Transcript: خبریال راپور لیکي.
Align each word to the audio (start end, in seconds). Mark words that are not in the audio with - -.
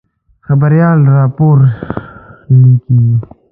خبریال 0.47 0.99
راپور 1.13 1.57
لیکي. 2.59 3.01